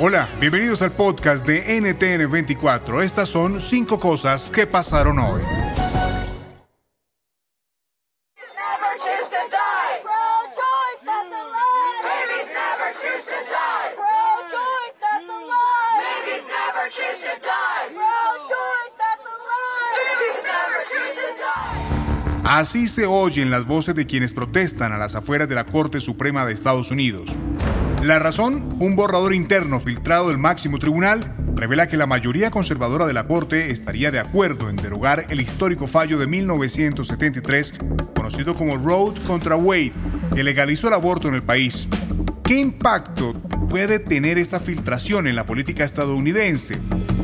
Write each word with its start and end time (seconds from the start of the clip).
Hola, 0.00 0.28
bienvenidos 0.40 0.82
al 0.82 0.92
podcast 0.92 1.46
de 1.46 1.80
NTN24. 1.80 3.02
Estas 3.02 3.28
son 3.28 3.60
cinco 3.60 3.98
cosas 3.98 4.50
que 4.50 4.66
pasaron 4.66 5.18
hoy. 5.18 5.42
Así 22.44 22.88
se 22.88 23.06
oyen 23.06 23.50
las 23.50 23.66
voces 23.66 23.94
de 23.94 24.06
quienes 24.06 24.32
protestan 24.32 24.92
a 24.92 24.98
las 24.98 25.14
afueras 25.14 25.48
de 25.48 25.54
la 25.54 25.64
Corte 25.64 26.00
Suprema 26.00 26.46
de 26.46 26.52
Estados 26.52 26.90
Unidos. 26.90 27.36
La 28.06 28.20
razón, 28.20 28.76
un 28.78 28.94
borrador 28.94 29.34
interno 29.34 29.80
filtrado 29.80 30.28
del 30.28 30.38
máximo 30.38 30.78
tribunal 30.78 31.34
revela 31.56 31.88
que 31.88 31.96
la 31.96 32.06
mayoría 32.06 32.52
conservadora 32.52 33.04
de 33.04 33.12
la 33.12 33.26
Corte 33.26 33.72
estaría 33.72 34.12
de 34.12 34.20
acuerdo 34.20 34.70
en 34.70 34.76
derogar 34.76 35.26
el 35.28 35.40
histórico 35.40 35.88
fallo 35.88 36.16
de 36.16 36.28
1973, 36.28 37.74
conocido 38.14 38.54
como 38.54 38.76
Roe 38.76 39.12
contra 39.26 39.56
Wade, 39.56 39.92
que 40.32 40.44
legalizó 40.44 40.86
el 40.86 40.94
aborto 40.94 41.26
en 41.26 41.34
el 41.34 41.42
país. 41.42 41.88
¿Qué 42.44 42.60
impacto 42.60 43.34
puede 43.68 43.98
tener 43.98 44.38
esta 44.38 44.60
filtración 44.60 45.26
en 45.26 45.34
la 45.34 45.44
política 45.44 45.82
estadounidense? 45.82 46.78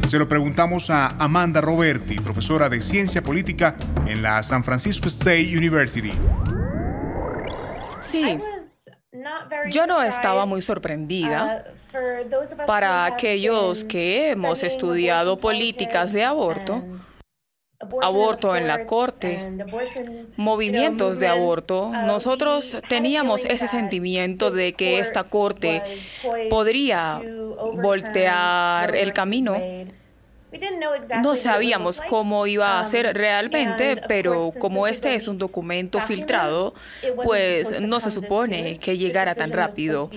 Se 0.08 0.18
lo 0.18 0.28
preguntamos 0.28 0.90
a 0.90 1.10
Amanda 1.10 1.60
Roberti, 1.60 2.16
profesora 2.16 2.68
de 2.68 2.82
ciencia 2.82 3.22
política 3.22 3.76
en 4.08 4.20
la 4.20 4.42
San 4.42 4.64
Francisco 4.64 5.06
State 5.06 5.56
University. 5.56 6.12
Sí, 8.00 8.36
yo 9.70 9.86
no 9.86 10.02
estaba 10.02 10.46
muy 10.46 10.60
sorprendida. 10.60 11.64
Para 12.66 13.04
aquellos 13.04 13.84
que 13.84 14.30
hemos 14.30 14.62
estudiado 14.62 15.36
políticas 15.36 16.12
de 16.12 16.24
aborto, 16.24 16.82
aborto 18.00 18.56
en 18.56 18.68
la 18.68 18.86
corte, 18.86 19.64
movimientos 20.36 21.18
de 21.18 21.28
aborto, 21.28 21.90
nosotros 21.90 22.76
teníamos 22.88 23.44
ese 23.44 23.68
sentimiento 23.68 24.50
de 24.50 24.72
que 24.72 24.98
esta 24.98 25.24
corte 25.24 25.82
podría 26.48 27.20
voltear 27.74 28.94
el 28.96 29.12
camino. 29.12 29.56
No 31.22 31.36
sabíamos 31.36 32.00
cómo 32.00 32.46
iba 32.46 32.80
a 32.80 32.84
ser 32.84 33.14
realmente, 33.16 34.00
pero 34.08 34.50
como 34.58 34.86
este 34.86 35.14
es 35.14 35.28
un 35.28 35.38
documento 35.38 36.00
filtrado, 36.00 36.74
pues 37.24 37.80
no 37.80 38.00
se 38.00 38.10
supone 38.10 38.78
que 38.78 38.96
llegara 38.96 39.34
tan 39.34 39.52
rápido. 39.52 40.10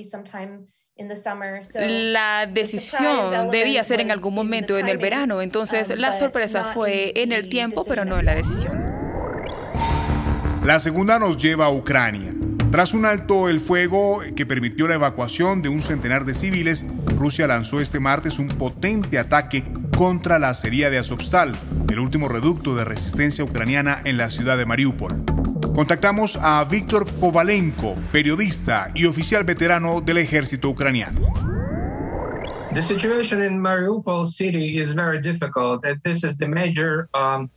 La 1.77 2.47
decisión 2.51 3.49
debía 3.49 3.83
ser 3.83 3.99
en 4.01 4.11
algún 4.11 4.33
momento 4.33 4.77
en 4.79 4.87
el 4.87 4.97
verano, 4.97 5.41
entonces 5.41 5.93
la 5.97 6.15
sorpresa 6.15 6.71
fue 6.73 7.11
en 7.15 7.31
el 7.31 7.49
tiempo, 7.49 7.83
pero 7.87 8.05
no 8.05 8.17
en 8.17 8.25
la 8.25 8.35
decisión. 8.35 8.85
La 10.63 10.79
segunda 10.79 11.19
nos 11.19 11.37
lleva 11.37 11.65
a 11.65 11.69
Ucrania. 11.69 12.33
Tras 12.71 12.93
un 12.93 13.05
alto 13.05 13.47
el 13.47 13.59
fuego 13.61 14.19
que 14.35 14.45
permitió 14.45 14.87
la 14.87 14.95
evacuación 14.95 15.61
de 15.61 15.69
un 15.69 15.81
centenar 15.81 16.25
de 16.25 16.33
civiles, 16.33 16.85
Rusia 17.17 17.47
lanzó 17.47 17.79
este 17.79 17.99
martes 17.99 18.39
un 18.39 18.47
potente 18.47 19.19
ataque 19.19 19.63
contra 19.95 20.39
la 20.39 20.49
acería 20.49 20.89
de 20.89 20.97
Azovstal, 20.97 21.55
el 21.89 21.99
último 21.99 22.27
reducto 22.27 22.75
de 22.75 22.83
resistencia 22.83 23.43
ucraniana 23.43 24.01
en 24.03 24.17
la 24.17 24.29
ciudad 24.29 24.57
de 24.57 24.65
Mariupol. 24.65 25.23
Contactamos 25.73 26.37
a 26.41 26.63
Víctor 26.65 27.05
Kovalenko, 27.19 27.95
periodista 28.11 28.91
y 28.93 29.05
oficial 29.05 29.45
veterano 29.45 30.01
del 30.01 30.17
ejército 30.17 30.69
ucraniano. 30.69 31.21
The 32.73 32.81
situation 32.81 33.41
in 33.41 33.57
Mariupol 33.57 34.27
city 34.27 34.79
is 34.79 34.93
very 34.93 35.21
difficult. 35.21 35.81
This 36.03 36.25
is 36.25 36.37
the 36.37 36.47
major 36.47 37.07
um, 37.13 37.49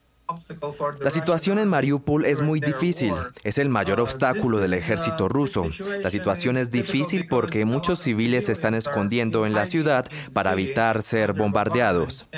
La 1.01 1.11
situación 1.11 1.59
en 1.59 1.69
Mariupol 1.71 2.27
es 2.27 2.43
muy 2.43 2.61
difícil. 2.61 3.15
Es 3.45 3.57
el 3.57 3.71
mayor 3.71 4.01
obstáculo 4.01 4.59
del 4.59 4.75
ejército 4.75 5.29
ruso. 5.29 5.67
La 6.03 6.11
situación 6.11 6.59
es 6.59 6.71
difícil 6.71 7.27
porque 7.29 7.65
muchos 7.65 8.01
civiles 8.01 8.47
se 8.47 8.53
están 8.53 8.75
escondiendo 8.75 9.47
en 9.47 9.55
la 9.55 9.65
ciudad 9.65 10.07
para 10.35 10.53
evitar 10.53 11.03
ser 11.03 11.33
bombardeados. 11.33 12.29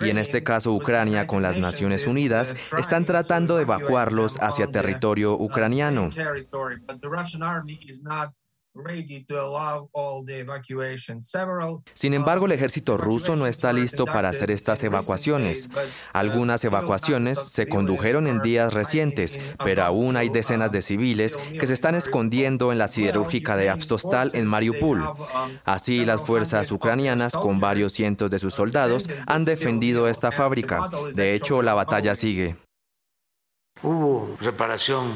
Y 0.00 0.10
en 0.10 0.18
este 0.18 0.44
caso 0.44 0.72
Ucrania 0.72 1.26
con 1.26 1.42
las 1.42 1.58
Naciones 1.58 2.06
Unidas 2.06 2.54
están 2.78 3.04
tratando 3.04 3.56
de 3.56 3.62
evacuarlos 3.62 4.38
hacia 4.40 4.68
territorio 4.68 5.34
ucraniano. 5.34 6.10
Sin 11.94 12.14
embargo, 12.14 12.46
el 12.46 12.52
ejército 12.52 12.96
ruso 12.96 13.36
no 13.36 13.46
está 13.46 13.72
listo 13.72 14.04
para 14.04 14.28
hacer 14.28 14.50
estas 14.50 14.82
evacuaciones. 14.82 15.70
Algunas 16.12 16.64
evacuaciones 16.64 17.38
se 17.38 17.68
condujeron 17.68 18.26
en 18.26 18.42
días 18.42 18.74
recientes, 18.74 19.38
pero 19.64 19.84
aún 19.84 20.16
hay 20.16 20.28
decenas 20.28 20.72
de 20.72 20.82
civiles 20.82 21.36
que 21.36 21.66
se 21.68 21.74
están 21.74 21.94
escondiendo 21.94 22.72
en 22.72 22.78
la 22.78 22.88
siderúrgica 22.88 23.56
de 23.56 23.70
Azovstal 23.70 24.32
en 24.34 24.48
Mariupol. 24.48 25.08
Así, 25.64 26.04
las 26.04 26.20
fuerzas 26.20 26.72
ucranianas, 26.72 27.34
con 27.34 27.60
varios 27.60 27.92
cientos 27.92 28.28
de 28.30 28.40
sus 28.40 28.54
soldados, 28.54 29.08
han 29.26 29.44
defendido 29.44 30.08
esta 30.08 30.32
fábrica. 30.32 30.88
De 31.14 31.34
hecho, 31.34 31.62
la 31.62 31.74
batalla 31.74 32.16
sigue. 32.16 32.56
Hubo 33.82 34.36
reparación 34.40 35.12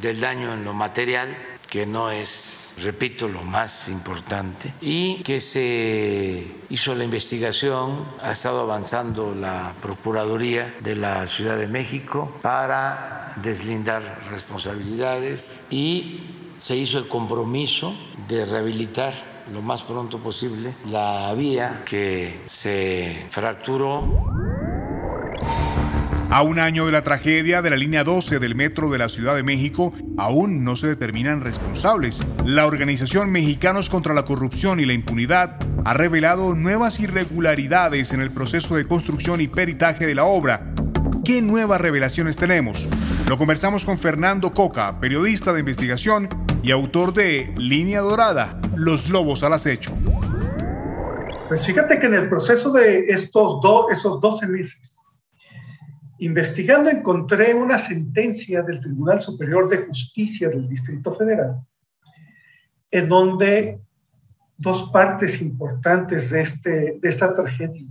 del 0.00 0.20
daño 0.20 0.52
en 0.52 0.64
lo 0.64 0.72
material, 0.72 1.36
que 1.68 1.86
no 1.86 2.10
es 2.10 2.66
repito, 2.82 3.28
lo 3.28 3.42
más 3.42 3.88
importante, 3.88 4.72
y 4.80 5.22
que 5.22 5.40
se 5.40 6.46
hizo 6.68 6.94
la 6.94 7.04
investigación, 7.04 8.04
ha 8.20 8.32
estado 8.32 8.60
avanzando 8.60 9.34
la 9.34 9.74
Procuraduría 9.80 10.74
de 10.80 10.96
la 10.96 11.26
Ciudad 11.26 11.56
de 11.56 11.66
México 11.66 12.32
para 12.42 13.32
deslindar 13.36 14.26
responsabilidades 14.30 15.60
y 15.70 16.20
se 16.60 16.76
hizo 16.76 16.98
el 16.98 17.08
compromiso 17.08 17.94
de 18.28 18.44
rehabilitar 18.44 19.14
lo 19.52 19.62
más 19.62 19.82
pronto 19.82 20.18
posible 20.18 20.74
la 20.90 21.32
vía 21.34 21.82
que 21.84 22.40
se 22.46 23.26
fracturó 23.30 24.02
a 26.36 26.42
un 26.42 26.58
año 26.58 26.84
de 26.84 26.92
la 26.92 27.00
tragedia 27.00 27.62
de 27.62 27.70
la 27.70 27.76
línea 27.76 28.04
12 28.04 28.38
del 28.40 28.54
metro 28.54 28.90
de 28.90 28.98
la 28.98 29.08
Ciudad 29.08 29.34
de 29.34 29.42
México, 29.42 29.94
aún 30.18 30.64
no 30.64 30.76
se 30.76 30.88
determinan 30.88 31.40
responsables. 31.40 32.20
La 32.44 32.66
organización 32.66 33.30
Mexicanos 33.30 33.88
contra 33.88 34.12
la 34.12 34.26
Corrupción 34.26 34.78
y 34.78 34.84
la 34.84 34.92
Impunidad 34.92 35.56
ha 35.86 35.94
revelado 35.94 36.54
nuevas 36.54 37.00
irregularidades 37.00 38.12
en 38.12 38.20
el 38.20 38.30
proceso 38.30 38.76
de 38.76 38.86
construcción 38.86 39.40
y 39.40 39.48
peritaje 39.48 40.06
de 40.06 40.14
la 40.14 40.24
obra. 40.24 40.74
¿Qué 41.24 41.40
nuevas 41.40 41.80
revelaciones 41.80 42.36
tenemos? 42.36 42.86
Lo 43.30 43.38
conversamos 43.38 43.86
con 43.86 43.96
Fernando 43.96 44.52
Coca, 44.52 45.00
periodista 45.00 45.54
de 45.54 45.60
investigación 45.60 46.28
y 46.62 46.70
autor 46.70 47.14
de 47.14 47.54
Línea 47.56 48.02
Dorada, 48.02 48.60
Los 48.74 49.08
Lobos 49.08 49.42
al 49.42 49.54
Acecho. 49.54 49.96
Pues 51.48 51.64
fíjate 51.64 51.98
que 51.98 52.04
en 52.04 52.14
el 52.14 52.28
proceso 52.28 52.72
de 52.72 53.06
estos 53.08 53.62
dos, 53.62 53.86
esos 53.90 54.20
12 54.20 54.46
meses, 54.48 54.96
Investigando 56.18 56.90
encontré 56.90 57.54
una 57.54 57.78
sentencia 57.78 58.62
del 58.62 58.80
Tribunal 58.80 59.20
Superior 59.20 59.68
de 59.68 59.78
Justicia 59.78 60.48
del 60.48 60.68
Distrito 60.68 61.12
Federal 61.12 61.60
en 62.90 63.08
donde 63.08 63.80
dos 64.56 64.90
partes 64.90 65.40
importantes 65.40 66.30
de, 66.30 66.40
este, 66.40 66.98
de 67.00 67.08
esta 67.08 67.34
tragedia. 67.34 67.84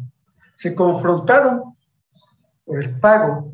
Se 0.55 0.73
confrontaron 0.73 1.75
por 2.63 2.81
el 2.81 2.97
pago 2.99 3.53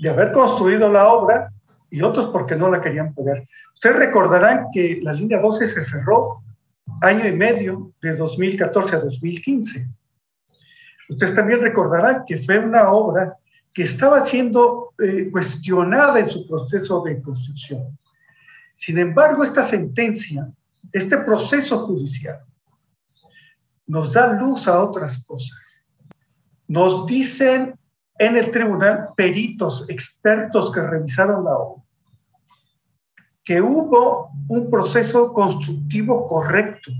de 0.00 0.08
haber 0.08 0.32
construido 0.32 0.90
la 0.90 1.08
obra 1.08 1.52
y 1.90 2.02
otros 2.02 2.26
porque 2.26 2.54
no 2.54 2.70
la 2.70 2.80
querían 2.80 3.12
pagar. 3.14 3.44
Ustedes 3.74 3.96
recordarán 3.96 4.66
que 4.72 5.00
la 5.02 5.12
línea 5.12 5.40
12 5.40 5.66
se 5.66 5.82
cerró 5.82 6.42
año 7.02 7.26
y 7.26 7.32
medio 7.32 7.92
de 8.00 8.14
2014 8.14 8.96
a 8.96 9.00
2015. 9.00 9.88
Ustedes 11.10 11.34
también 11.34 11.60
recordarán 11.60 12.24
que 12.24 12.38
fue 12.38 12.58
una 12.58 12.90
obra 12.90 13.36
que 13.72 13.82
estaba 13.82 14.24
siendo 14.24 14.94
eh, 14.98 15.28
cuestionada 15.30 16.20
en 16.20 16.30
su 16.30 16.46
proceso 16.46 17.02
de 17.02 17.20
construcción. 17.20 17.98
Sin 18.76 18.96
embargo, 18.96 19.42
esta 19.42 19.64
sentencia, 19.64 20.48
este 20.92 21.18
proceso 21.18 21.78
judicial, 21.78 22.40
nos 23.86 24.12
da 24.12 24.32
luz 24.32 24.68
a 24.68 24.80
otras 24.82 25.24
cosas. 25.24 25.88
Nos 26.68 27.06
dicen 27.06 27.76
en 28.16 28.36
el 28.36 28.50
tribunal 28.52 29.08
peritos, 29.16 29.84
expertos 29.88 30.70
que 30.70 30.80
revisaron 30.80 31.44
la 31.44 31.56
obra, 31.56 31.82
que 33.42 33.60
hubo 33.60 34.30
un 34.46 34.70
proceso 34.70 35.32
constructivo 35.32 36.28
correcto 36.28 36.92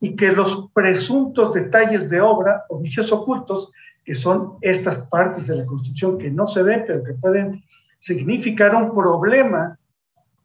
y 0.00 0.16
que 0.16 0.32
los 0.32 0.70
presuntos 0.72 1.52
detalles 1.52 2.08
de 2.10 2.20
obra 2.20 2.64
o 2.68 2.78
vicios 2.78 3.12
ocultos, 3.12 3.70
que 4.04 4.14
son 4.14 4.54
estas 4.60 4.98
partes 4.98 5.46
de 5.46 5.56
la 5.56 5.66
construcción 5.66 6.18
que 6.18 6.30
no 6.30 6.46
se 6.46 6.62
ven, 6.62 6.84
pero 6.86 7.02
que 7.02 7.14
pueden 7.14 7.62
significar 7.98 8.74
un 8.74 8.92
problema 8.92 9.78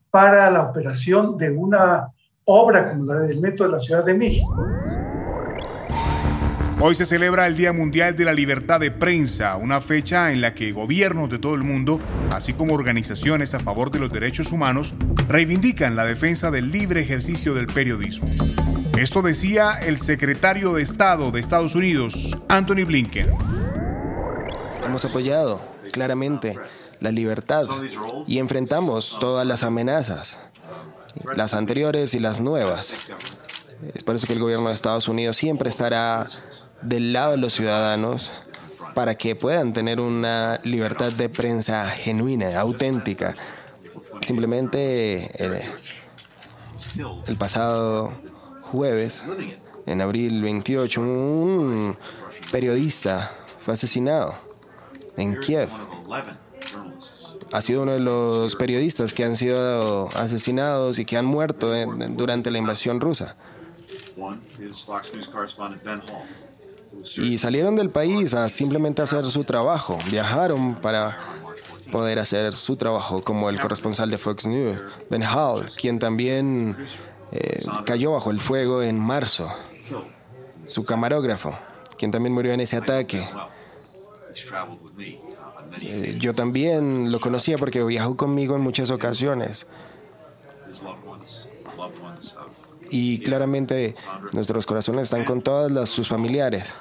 para 0.10 0.50
la 0.50 0.64
operación 0.64 1.38
de 1.38 1.52
una 1.52 2.08
obra 2.46 2.90
como 2.90 3.06
la 3.06 3.20
del 3.22 3.40
Metro 3.40 3.66
de 3.66 3.72
la 3.74 3.80
Ciudad 3.80 4.04
de 4.04 4.14
México. 4.14 4.56
Hoy 6.82 6.96
se 6.96 7.06
celebra 7.06 7.46
el 7.46 7.58
Día 7.58 7.74
Mundial 7.74 8.16
de 8.16 8.24
la 8.24 8.32
Libertad 8.32 8.80
de 8.80 8.90
Prensa, 8.90 9.58
una 9.58 9.82
fecha 9.82 10.32
en 10.32 10.40
la 10.40 10.56
que 10.56 10.72
gobiernos 10.72 11.30
de 11.30 11.38
todo 11.38 11.54
el 11.54 11.62
mundo, 11.62 12.00
así 12.32 12.54
como 12.54 12.74
organizaciones 12.74 13.54
a 13.54 13.60
favor 13.60 13.92
de 13.92 14.00
los 14.00 14.10
derechos 14.14 14.54
humanos, 14.54 14.96
reivindican 15.28 15.98
la 15.98 16.06
defensa 16.06 16.52
del 16.52 16.72
libre 16.72 17.02
ejercicio 17.02 17.54
del 17.54 17.68
periodismo. 17.68 18.30
Esto 19.00 19.22
decía 19.22 19.80
el 19.82 20.02
secretario 20.02 20.74
de 20.74 20.82
Estado 20.82 21.32
de 21.32 21.40
Estados 21.40 21.74
Unidos, 21.74 22.36
Anthony 22.50 22.84
Blinken. 22.86 23.32
Hemos 24.86 25.06
apoyado 25.06 25.62
claramente 25.94 26.60
la 27.00 27.10
libertad 27.10 27.66
y 28.28 28.40
enfrentamos 28.40 29.16
todas 29.18 29.48
las 29.48 29.64
amenazas, 29.64 30.38
las 31.34 31.54
anteriores 31.54 32.14
y 32.14 32.20
las 32.20 32.42
nuevas. 32.42 32.94
Es 33.96 34.04
por 34.04 34.16
eso 34.16 34.28
que 34.28 34.34
el 34.34 34.40
gobierno 34.40 34.68
de 34.68 34.76
Estados 34.76 35.08
Unidos 35.08 35.38
siempre 35.38 35.70
estará 35.70 36.28
del 36.82 37.14
lado 37.14 37.32
de 37.32 37.38
los 37.38 37.54
ciudadanos 37.54 38.44
para 38.96 39.16
que 39.16 39.34
puedan 39.34 39.72
tener 39.72 40.02
una 40.02 40.60
libertad 40.66 41.14
de 41.14 41.30
prensa 41.30 41.90
genuina, 41.90 42.60
auténtica. 42.60 43.34
Simplemente 44.20 45.32
eh, 45.42 45.72
el 47.28 47.38
pasado 47.38 48.12
jueves, 48.72 49.24
en 49.86 50.02
abril 50.02 50.42
28, 50.42 51.02
un 51.02 51.98
periodista 52.52 53.32
fue 53.60 53.74
asesinado 53.74 54.36
en 55.18 55.40
Kiev. 55.40 55.70
Ha 57.52 57.62
sido 57.62 57.82
uno 57.82 57.94
de 57.94 58.00
los 58.00 58.56
periodistas 58.56 59.14
que 59.14 59.24
han 59.26 59.36
sido 59.36 60.08
asesinados 60.16 61.00
y 61.00 61.06
que 61.06 61.18
han 61.18 61.26
muerto 61.26 61.74
durante 62.10 62.52
la 62.52 62.60
invasión 62.60 63.02
rusa 63.02 63.36
y 67.18 67.38
salieron 67.38 67.76
del 67.76 67.90
país 67.90 68.34
a 68.34 68.50
simplemente 68.50 69.02
hacer 69.02 69.26
su 69.26 69.44
trabajo. 69.44 69.98
Viajaron 70.10 70.76
para 70.76 71.18
poder 71.92 72.20
hacer 72.20 72.54
su 72.54 72.76
trabajo, 72.76 73.24
como 73.24 73.50
el 73.50 73.60
corresponsal 73.60 74.10
de 74.10 74.18
Fox 74.18 74.46
News, 74.46 74.78
Ben 75.10 75.24
Hall, 75.24 75.66
quien 75.80 76.00
también 76.00 76.76
eh, 77.32 77.62
cayó 77.86 78.12
bajo 78.14 78.32
el 78.32 78.40
fuego 78.40 78.82
en 78.82 79.00
marzo. 79.00 79.52
Su 80.68 80.84
camarógrafo, 80.84 81.58
quien 81.98 82.12
también 82.12 82.34
murió 82.34 82.54
en 82.54 82.60
ese 82.60 82.78
ataque. 82.78 83.28
Eh, 85.82 86.18
yo 86.20 86.34
también 86.34 87.12
lo 87.12 87.20
conocía 87.20 87.58
porque 87.58 87.84
viajó 87.84 88.16
conmigo 88.16 88.56
en 88.56 88.62
muchas 88.62 88.92
ocasiones. 88.92 89.68
Y 92.92 93.20
claramente 93.20 93.96
nuestros 94.34 94.66
corazones 94.66 95.04
están 95.04 95.26
con 95.26 95.42
todas 95.42 95.90
sus 95.90 96.08
familiares 96.08 96.76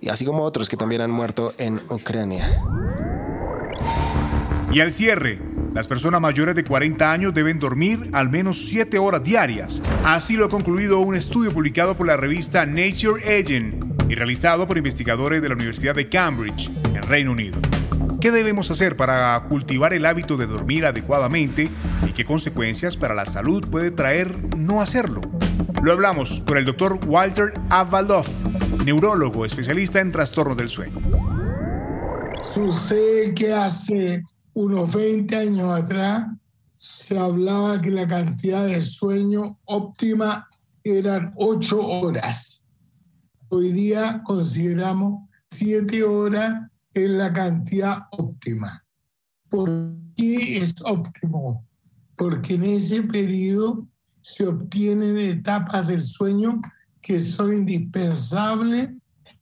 y 0.00 0.08
así 0.08 0.24
como 0.24 0.42
otros 0.42 0.68
que 0.68 0.76
también 0.76 1.00
han 1.00 1.10
muerto 1.10 1.54
en 1.58 1.80
Ucrania. 1.90 2.62
Y 4.72 4.80
al 4.80 4.92
cierre, 4.92 5.40
las 5.74 5.86
personas 5.86 6.20
mayores 6.20 6.54
de 6.54 6.64
40 6.64 7.12
años 7.12 7.34
deben 7.34 7.58
dormir 7.58 8.00
al 8.12 8.28
menos 8.28 8.66
7 8.66 8.98
horas 8.98 9.22
diarias. 9.22 9.80
Así 10.04 10.36
lo 10.36 10.46
ha 10.46 10.48
concluido 10.48 11.00
un 11.00 11.14
estudio 11.14 11.52
publicado 11.52 11.96
por 11.96 12.06
la 12.06 12.16
revista 12.16 12.66
Nature 12.66 13.22
Agent 13.40 13.84
y 14.08 14.14
realizado 14.14 14.66
por 14.66 14.78
investigadores 14.78 15.42
de 15.42 15.48
la 15.48 15.54
Universidad 15.54 15.94
de 15.94 16.08
Cambridge, 16.08 16.70
en 16.94 17.02
Reino 17.02 17.32
Unido. 17.32 17.58
¿Qué 18.20 18.32
debemos 18.32 18.70
hacer 18.70 18.96
para 18.96 19.40
cultivar 19.48 19.92
el 19.92 20.04
hábito 20.04 20.36
de 20.36 20.46
dormir 20.46 20.86
adecuadamente 20.86 21.68
y 22.06 22.12
qué 22.12 22.24
consecuencias 22.24 22.96
para 22.96 23.14
la 23.14 23.26
salud 23.26 23.68
puede 23.68 23.92
traer 23.92 24.56
no 24.56 24.80
hacerlo? 24.80 25.20
Lo 25.82 25.92
hablamos 25.92 26.42
con 26.46 26.58
el 26.58 26.64
doctor 26.64 26.98
Walter 27.06 27.52
Avaloff, 27.70 28.28
neurólogo 28.84 29.44
especialista 29.44 30.00
en 30.00 30.10
trastornos 30.10 30.56
del 30.56 30.68
sueño. 30.68 30.98
Sucede 32.42 33.34
que 33.34 33.52
hace 33.52 34.24
unos 34.58 34.92
20 34.92 35.36
años 35.36 35.70
atrás 35.70 36.26
se 36.76 37.16
hablaba 37.16 37.80
que 37.80 37.92
la 37.92 38.08
cantidad 38.08 38.66
de 38.66 38.82
sueño 38.82 39.56
óptima 39.64 40.48
eran 40.82 41.32
8 41.36 41.80
horas. 41.80 42.64
Hoy 43.50 43.70
día 43.70 44.20
consideramos 44.24 45.28
7 45.50 46.02
horas 46.02 46.68
en 46.92 47.18
la 47.18 47.32
cantidad 47.32 47.98
óptima. 48.10 48.84
¿Por 49.48 49.94
qué 50.16 50.58
es 50.58 50.74
óptimo? 50.84 51.64
Porque 52.16 52.54
en 52.54 52.64
ese 52.64 53.04
periodo 53.04 53.86
se 54.20 54.44
obtienen 54.44 55.18
etapas 55.18 55.86
del 55.86 56.02
sueño 56.02 56.60
que 57.00 57.20
son 57.20 57.54
indispensables 57.54 58.90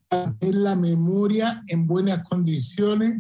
para 0.09 0.35
tener 0.35 0.57
la 0.57 0.77
memoria 0.77 1.65
en 1.69 1.87
buenas 1.87 2.23
condiciones, 2.29 3.19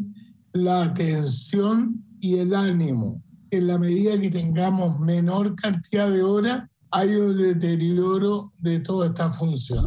la 0.56 0.82
atención 0.82 2.04
y 2.20 2.38
el 2.38 2.54
ánimo. 2.54 3.22
En 3.50 3.66
la 3.66 3.78
medida 3.78 4.20
que 4.20 4.30
tengamos 4.30 4.98
menor 4.98 5.54
cantidad 5.54 6.10
de 6.10 6.22
horas, 6.22 6.64
hay 6.90 7.14
un 7.14 7.36
deterioro 7.36 8.52
de 8.58 8.80
toda 8.80 9.08
esta 9.08 9.30
función. 9.30 9.86